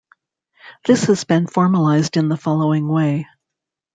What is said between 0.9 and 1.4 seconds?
has